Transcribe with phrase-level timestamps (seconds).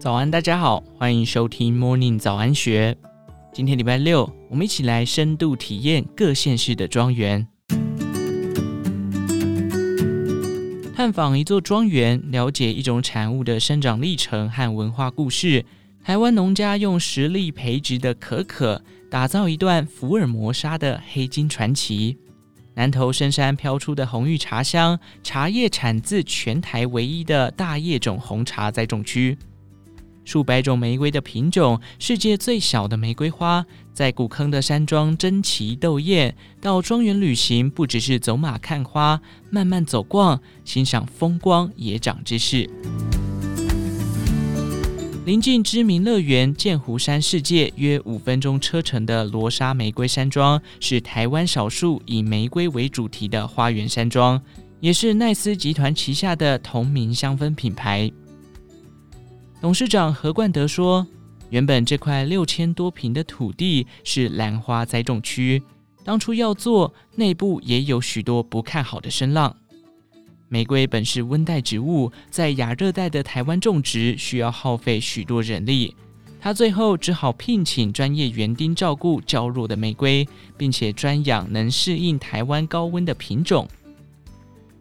[0.00, 2.96] 早安，大家好，欢迎收听 Morning 早安学。
[3.52, 7.46] 今天礼拜六，我们一起来深度体验各县市的庄园，
[10.96, 15.62] 探访一座庄园，了解一种产物的生长历程和文化故事。
[16.02, 22.16] 台湾农家用实力培植的可可，打造一段福尔摩沙的黑金传奇。
[22.74, 29.36] 南投深山飘出的红玉茶香，茶叶产自全台唯一的大叶种红茶栽种区。
[30.30, 36.36] 数百种玫瑰的品种，世界最小的玫瑰花，在古坑的山庄争奇斗艳。
[36.60, 39.20] 到庄园旅行，不只是走马看花，
[39.50, 42.70] 慢慢走逛，欣赏风光野长知识。
[45.26, 54.40] 临近知名乐园剑湖山世界，约五分钟车程的罗莎玫瑰山庄，是台湾少数以玫瑰为主题的花园山庄，
[54.78, 58.08] 也是奈斯集团旗下的同名香氛品牌。
[59.60, 61.06] 董事长何冠德说
[61.50, 65.62] ：“原本这块六千多平的土地是兰花栽种区，
[66.02, 69.54] 当初要做，内部也有许多不看好的声浪。
[70.48, 75.94] 玫瑰本是温带植物，在亚热带的台湾种植需要耗费许多人力，
[76.40, 83.68] 他最后只好聘请专业园丁照顾娇弱的玫瑰，并且专养能适应台湾高温的品种。”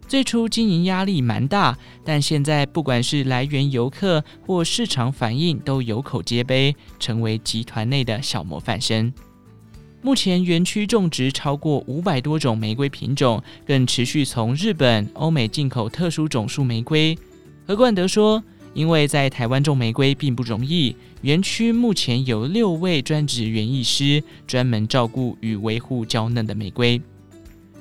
[0.09, 9.13] 最初经营压力蛮大，但现在不管是来源游客或市场反应，都有口皆碑，成为集团内的小模范生。
[10.01, 17.15] 目前园区种植超过五百多种玫瑰品种，更持续从日本、欧美进口特殊种树玫瑰。
[17.67, 18.43] 何冠德说
[18.73, 26.99] ：“因为在台湾种玫瑰并不容易，园区目前有六位专职园艺师，专门照顾与维护娇嫩的玫瑰。”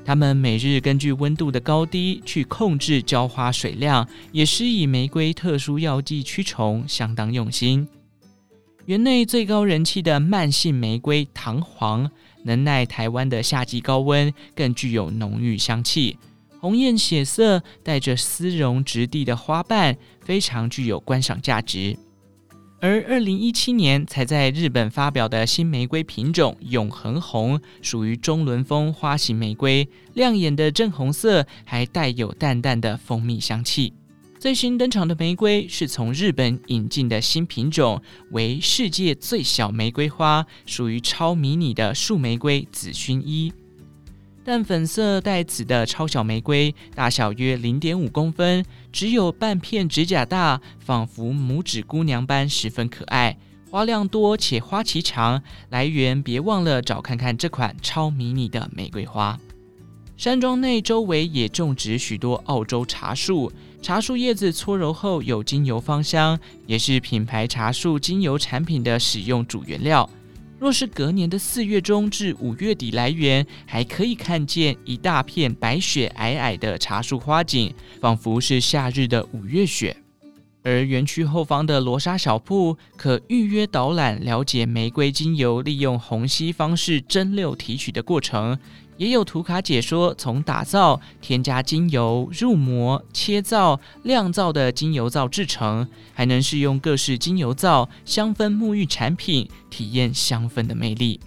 [0.09, 7.87] 他们每日根据温度的高低去控制浇花水量，也施以玫瑰特殊药剂驱虫，相当用心。
[8.87, 12.10] 园内最高人气的慢性玫瑰唐黄，
[12.44, 16.16] 能耐台湾的夏季高温，更具有浓郁香气，
[16.59, 21.94] 红艳血色，带着丝绒质地的花瓣，非常具有观赏价值。
[22.81, 33.93] 而二零一七年才在日本发表的新玫瑰品种永恒红，属于中轮风花型玫瑰，亮眼的正红色还带有淡淡的蜂蜜香气。
[34.38, 38.00] 最新登场的玫瑰是从日本引进的新品种，
[38.31, 43.53] 为世界最小玫瑰花，属于超迷你的树玫瑰紫薰衣。
[44.44, 48.65] 淡粉色带紫的超小玫瑰，大小约零点五公分，
[48.98, 53.38] 只有半片指甲大，仿佛拇指姑娘般，十分可爱。
[53.70, 59.38] 花量多且花期长，来源别忘了找看看这款超迷你的玫瑰花。
[60.16, 70.10] 山庄内周围也种植许多澳洲茶树，茶树叶子搓揉后有精油芳香，也是品牌茶树精油产品的使用主原料。
[70.58, 79.96] 若是隔年的四月中至五月底来园，还可以看见一大片白雪皑皑的茶树花景，仿佛是夏日的五月雪。
[80.64, 88.58] 而园区后方的罗莎小铺可预约导览，了解玫瑰精油利用虹吸方式蒸馏提取的过程。
[88.98, 101.20] 也有图卡解说，从打造、添加精油、入模、切皂、酿造的精油皂制成，还能试用各式精油皂、香氛沐浴产品，体验香氛的魅力。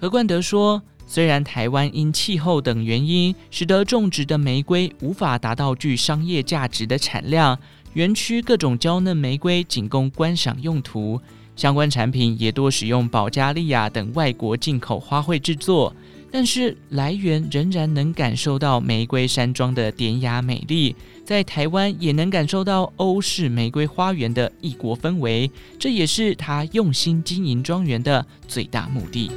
[0.00, 7.58] 何冠德说：“虽然台湾因气候等原因，使得种植的玫瑰无法达到具商业价值的产量，
[7.92, 11.20] 园区各种娇嫩玫瑰仅供观赏用途，
[11.54, 15.94] 相关产品也多使用保加利亚等外国进口花卉制作。”
[16.30, 20.94] 但是来源仍然能感受到玫瑰山庄的典雅美丽，
[21.24, 29.30] 在台湾也能感受到欧式玫瑰花园的异国氛围，这也是他用心经营庄园的最大目的。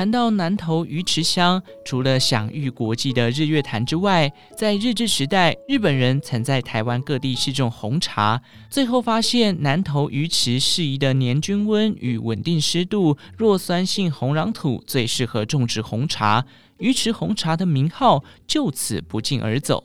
[0.00, 16.46] 谈到南投鱼池乡，除了享誉国际的日月潭之外，在日治时代，日本人曾在台湾各地试种红茶，最后发现南投鱼池适宜的年均温与稳定湿度、弱酸性红壤土最适合种植红茶，
[16.78, 19.84] 鱼池红茶的名号就此不胫而走。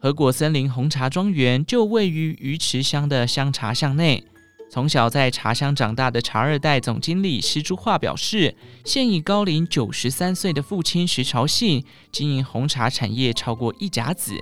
[0.00, 4.24] 和果森林红茶庄园就位于鱼池乡的香茶巷内。
[4.70, 14.38] 从小在茶乡长大的茶二代总经理施朱化表示，现已高龄九十三岁的父亲石朝信经营红茶产业超过一甲子。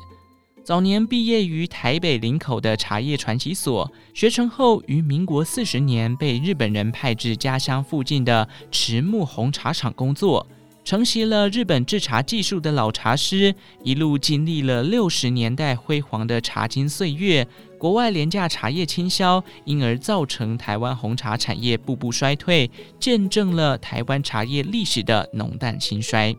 [0.63, 10.47] 早年毕业于台北林口的茶叶传习所，学成后于民国四十年被日本人派至家乡附近的迟木红茶厂工作。
[10.89, 13.55] 承袭了日本制茶技术的老茶师，
[13.85, 17.47] 一路经历了六十年代辉煌的茶金岁月，
[17.79, 26.35] 国外廉价茶叶倾销，因而造成台湾红茶产业步步衰退，见证了台湾茶叶历史的浓淡兴衰。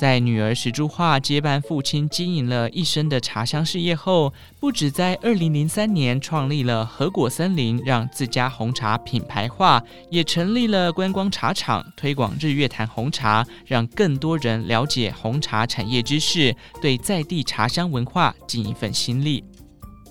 [0.00, 19.44] 在女儿石珠画接班父亲经营了一生的茶香事业后，不止在二零零三年创立了和果森林，让自家红茶品牌化，也成立了观光茶厂，推广日月潭红茶，让更多人了解红茶产业知识，对在地茶香文化尽一份心力。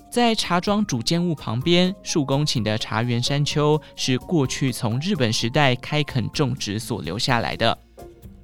[0.08, 7.76] 在茶庄主建物旁边，数公顷的茶园山丘是过去从日本时代开垦种植所留下来的。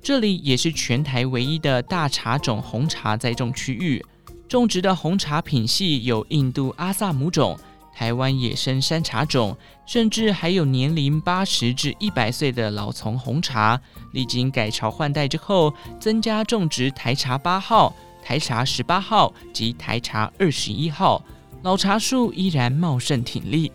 [0.06, 4.00] 这里也是全台唯一的大茶种红茶栽种区域，
[4.46, 7.58] 种植的红茶品系有印度阿萨姆种、
[7.92, 13.80] 台湾野生山茶种，甚至还有年龄八十至一百岁的老丛红茶。
[14.12, 17.92] 历经改朝换代之后，增加种植台茶八号、
[18.22, 21.20] 台茶十八号及台茶二十一号，
[21.64, 23.72] 老茶树依然茂盛挺立。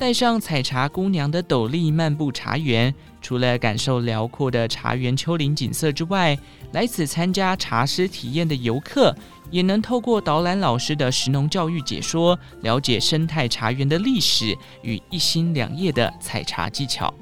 [0.00, 6.34] 带上采茶姑娘的斗笠，漫步茶园，除了感受辽阔的茶园丘陵景色之外，
[6.72, 9.14] 来此参加茶师体验的游客
[9.50, 17.12] 也能透过导览老师的食农教育解说，了解生态茶园的历史与一心两叶的采茶技巧。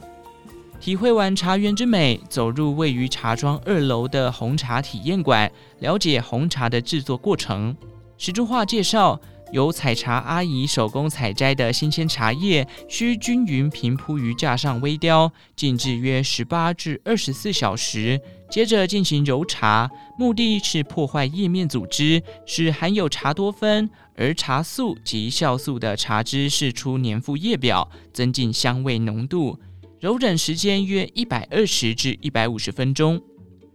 [0.78, 7.76] 体会完茶园之美，走入位于茶庄二楼的红茶体验馆，了解红茶的制作过程。
[8.16, 9.20] 石珠画介绍。
[9.52, 29.58] 由采茶阿姨手工采摘的新鲜茶叶，需均匀平铺于架上微雕，静置约十八至二十四小时，接着进行揉茶，目的是破坏叶面组织，使含有茶多酚、而茶素及酵素的茶汁释出粘附叶表，增进香味浓度。
[30.00, 33.20] 揉捻时间约一百二十至一百五十分钟。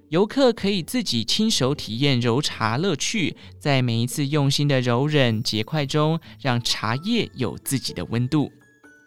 [0.09, 8.51] 游客可以自己亲手体验揉茶乐趣，在每一次用心的揉捻结块中，让茶叶有自己的温度。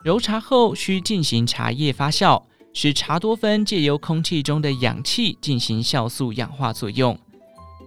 [0.04, 7.16] 揉茶后需进行茶叶发酵，使茶多酚借由空气中的氧气进行酵素氧化作用，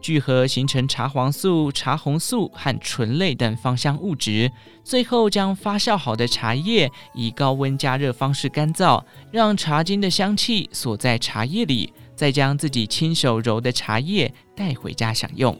[0.01, 4.49] 聚合形成茶黄素、茶红素和醇类等芳香物质。
[4.83, 11.91] 最后将发酵好的茶叶以高温加热方式干燥，让茶精的香气锁在茶叶里。
[12.19, 15.57] 再将自己亲手揉的茶叶带回家享用。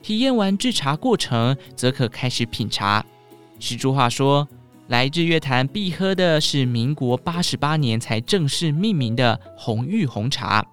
[0.00, 3.04] 体验完制茶过程，则可开始品茶。
[3.58, 4.46] 石珠画说
[4.86, 10.64] ：“来日月潭必喝的是民国八十八年才正式命名的红玉红茶，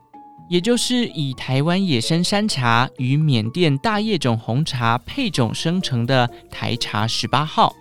[0.48, 7.74] 也就是以台湾野生山茶与缅甸大叶种红茶配种生成的台茶十八号。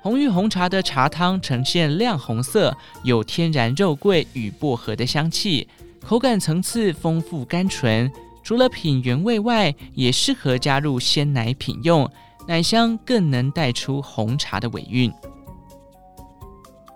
[0.00, 5.68] 红玉红茶的茶汤呈现亮红色，有天然肉桂与薄荷的香气。”
[6.02, 8.10] 口感层次丰富甘醇，
[8.42, 12.10] 除了品原味外，也适合加入鲜奶品用，
[12.48, 15.12] 奶香更能带出红茶的尾韵。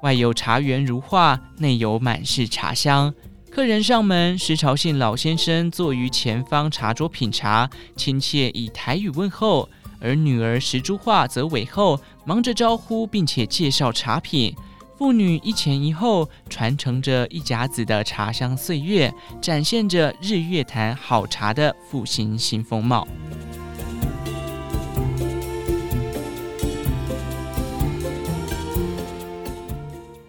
[0.03, 3.15] 外有茶园如画，内有满是茶香。
[3.51, 9.69] 客人上门，石潮姓老先生坐于前方茶桌品茶，亲切以台语问候；
[10.01, 14.53] 而女儿石珠画则尾后，忙着招呼并且介绍茶品。
[14.97, 23.07] 妇女一前一后，传承着一甲子的茶香岁月，展现着日月潭好茶的复兴新风貌。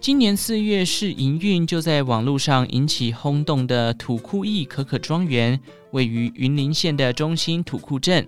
[0.00, 5.60] 今年四月试营运，就在网络上引起轰动的土库义可可庄园，
[5.92, 8.26] 位于云林县的中心土库镇。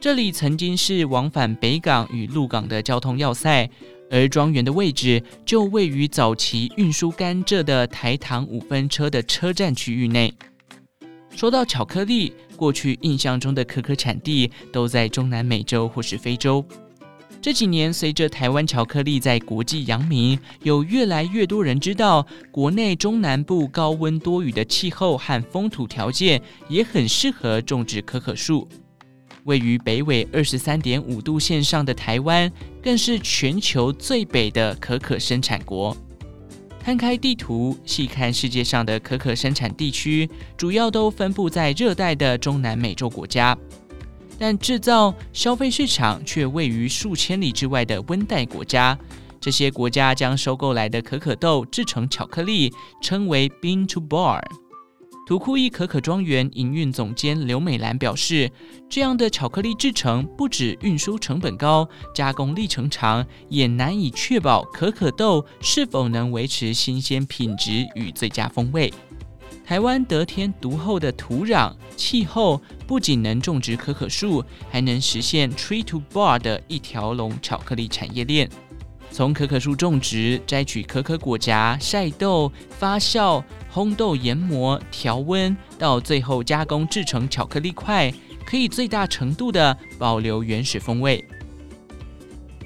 [0.00, 3.68] 这里曾经是往返北港与鹿港的交通要塞。
[4.10, 10.34] 而庄园的位置就位于早期运输甘蔗的台糖五分车的车站区域内。
[11.34, 16.64] 说到巧克力，过去印象中的可可产地都在中南美洲或是非洲。
[17.40, 28.68] 这几年，随着台湾巧克力在国际扬名，有越来越多人知道，国内中南部高温多雨的气候和风土条件也很适合种植可可树。
[29.44, 32.50] 位于北纬二十三点五度线上的台湾，
[32.82, 35.96] 更是全球最北的可可生产国。
[36.82, 43.56] 摊开地图，细看世界上的可可生产地区，主要都分布在热带的中南美洲国家，
[44.38, 48.98] 但制造、消费市场却位于数千里之外的温带国家。
[49.38, 54.42] 这些国家将收购来的可可豆制成巧克力，称为 Bean to Bar。
[55.30, 58.50] 土库义可可庄园营运总监刘美兰表示
[58.90, 68.92] ：“这样的巧克力制成不止运输成本高，加工历程长，也难以确保可可豆是否能维持新鲜品质与最佳风味。”
[69.64, 78.50] 台湾得天独厚的土壤气候，不仅能种植可可树，还能实现 tree to bar 的一条龙巧克力产业链。
[79.12, 83.42] 从可可树种植、摘取可可果荚、晒豆、发酵、
[83.72, 88.12] 烘豆、研磨、调温，到最后加工制成巧克力块，
[88.44, 91.24] 可以最大程度地保留原始风味。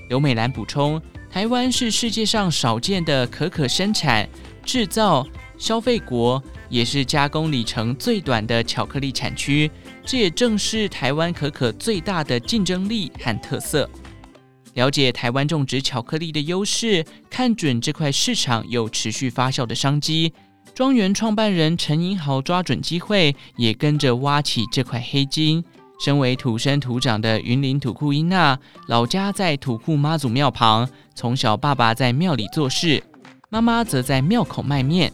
[0.08, 4.28] 刘美兰补充，台湾是世界上少见的可可生产、
[4.64, 5.26] 制造、
[5.58, 9.70] 消费国，也是加工里程最短的巧克力产区。
[10.04, 13.88] 这也正是台湾可可最大的竞争力和特色。
[14.74, 20.32] 了解台湾种植巧克力的优势，看准这块市场有持续发酵的商机。
[20.74, 25.62] 庄园创办人陈英豪抓准机会，也跟着挖起这块黑金。
[26.04, 33.00] 身为土生土长的云林土库英娜，老家在土库妈祖庙旁，从小爸爸在庙里做事，
[33.48, 35.12] 妈妈则在庙口卖面。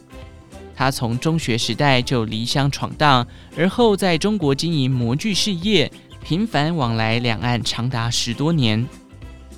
[0.75, 5.91] 他从中学时代就离乡闯荡，而后在中国经营模具事业，
[6.23, 8.83] 频繁往来两岸长达十多年。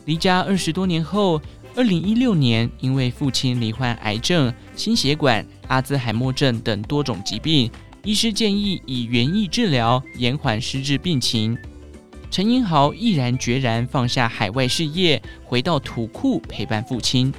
[0.04, 1.42] 离家二十多年后，
[1.76, 7.70] 二零一六年，因为父亲罹患癌症、心血管、阿兹海默症等多种疾病，
[8.04, 11.58] 医师建议以园艺治疗延缓失智病情。
[12.30, 17.34] 陈英豪毅然决然放下海外事业，回到土库陪伴父亲。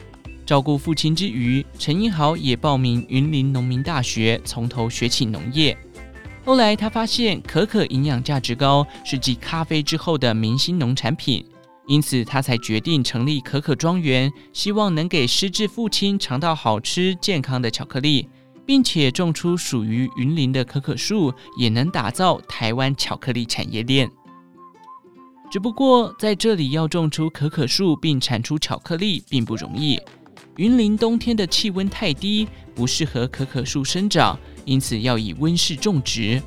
[0.45, 5.77] 照顾父亲之余，陈英豪也报名云林农民大学，从头学起农业。
[6.45, 11.45] 后来他发现可可营养价值高，是继咖啡之后的明星农产品。
[11.87, 18.27] 因此，他才决定成立可可庄园，希望能给失智父亲尝到好吃健康的巧克力，
[18.65, 24.11] 并且种出属于云林的可可树，也能打造台湾巧克力产业链。
[25.51, 30.01] 只不过，在这里要种出可可树并产出巧克力并不容易。
[30.57, 36.43] 云林冬天的气温太低，不适合可可树生长，因此要以温室种植。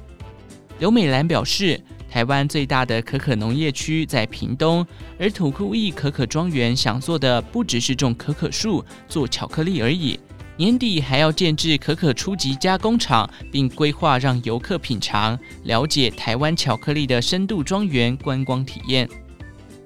[0.79, 1.79] 刘美兰表示。
[2.09, 4.85] 台湾最大的可可农业区在屏东，
[5.19, 10.19] 而土库义可可庄园想做的不只是种可可树、做巧克力而已，
[10.55, 19.07] 年底还要建置可可初级加工厂，并规划让游客品尝、了解台湾巧克力的深度庄园观光体验。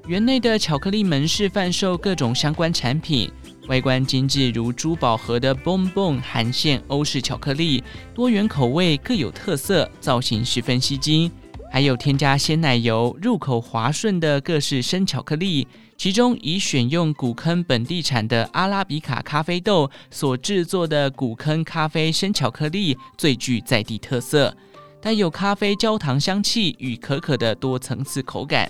[0.07, 3.31] 园内的巧克力门市贩售各种相关产品，
[3.67, 11.31] 外观精致如珠宝盒的 Bonbon 韩线欧式巧克力，多元口味各有特色，造型十分吸睛。
[11.71, 24.53] 还有添加鲜奶油、入口滑顺的各式生巧克力，其中以选用古坑本地产的阿拉比卡咖啡豆所制作的古坑咖啡生巧克力最具在地特色，
[25.01, 28.69] 带有咖啡焦糖香气与可可的多层次口感。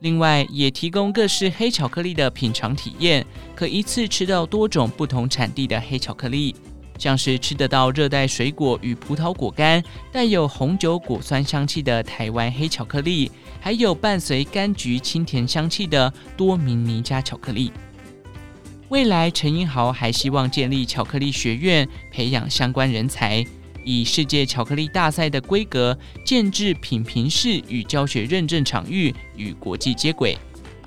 [0.00, 6.56] 另外，也提供各式黑巧克力的品尝体验，可一次吃到多种不同产地的黑巧克力。
[7.02, 9.82] 像是吃得到热带水果与葡萄果干，
[10.12, 13.28] 带有红酒果酸香气的台湾黑巧克力，
[13.60, 17.72] 还有伴随柑橘清甜香气的多明尼加巧克力。
[18.88, 23.44] 未来，陈英豪还希望建立巧克力学院，培养相关人才，
[23.84, 30.38] 以世界巧克力大赛的规格建置品评室与教学认证场域，与国际接轨。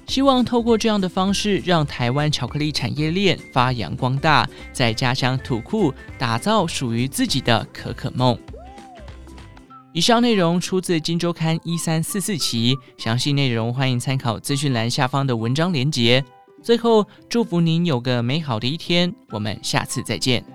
[0.07, 8.38] 希望透过这样的方式，让台湾巧克力产业链发扬光大，在家乡土库打造属于自己的可可梦。
[9.93, 16.24] 以上内容出自《金周刊》一三四四期，详细内容欢迎参考资讯栏下方的文章连结。
[16.62, 20.54] 最后，祝福您有个美好的一天，我们下次再见。